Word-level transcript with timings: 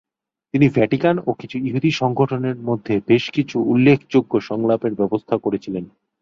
তিনি 0.53 0.67
ভ্যাটিকান 0.69 1.15
ও 1.27 1.31
কিছু 1.33 1.57
ইহুদী 1.57 1.91
সংগঠনের 1.91 2.57
মধ্যে 2.59 2.93
বেশ 3.07 3.23
কিছু 3.31 3.57
উল্লেখযোগ্য 3.63 4.33
সংলাপের 4.41 4.93
ব্যবস্থা 4.95 5.35
করেছিলেন। 5.37 5.85